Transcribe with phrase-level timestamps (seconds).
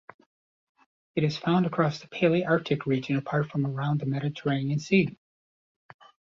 [1.15, 5.15] It is found across the Palearctic region apart from around the Mediterranean Sea.